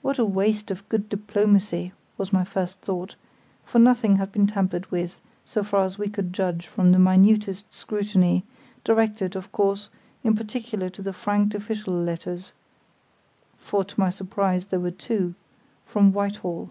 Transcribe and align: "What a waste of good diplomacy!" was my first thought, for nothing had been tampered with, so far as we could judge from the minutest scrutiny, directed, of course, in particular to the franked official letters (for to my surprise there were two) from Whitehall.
"What 0.00 0.18
a 0.18 0.24
waste 0.24 0.70
of 0.70 0.88
good 0.88 1.10
diplomacy!" 1.10 1.92
was 2.16 2.32
my 2.32 2.44
first 2.44 2.80
thought, 2.80 3.14
for 3.62 3.78
nothing 3.78 4.16
had 4.16 4.32
been 4.32 4.46
tampered 4.46 4.90
with, 4.90 5.20
so 5.44 5.62
far 5.62 5.84
as 5.84 5.98
we 5.98 6.08
could 6.08 6.32
judge 6.32 6.66
from 6.66 6.92
the 6.92 6.98
minutest 6.98 7.70
scrutiny, 7.70 8.46
directed, 8.84 9.36
of 9.36 9.52
course, 9.52 9.90
in 10.22 10.34
particular 10.34 10.88
to 10.88 11.02
the 11.02 11.12
franked 11.12 11.54
official 11.54 11.92
letters 11.92 12.54
(for 13.58 13.84
to 13.84 14.00
my 14.00 14.08
surprise 14.08 14.64
there 14.68 14.80
were 14.80 14.90
two) 14.90 15.34
from 15.84 16.10
Whitehall. 16.14 16.70